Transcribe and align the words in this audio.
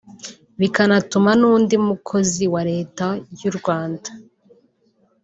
bikanatuma 0.59 1.31
n’undi 1.39 1.75
mukozi 1.87 2.43
wa 2.53 2.61
Leta 2.71 3.05
y’u 3.41 3.53
Rwanda 3.57 4.09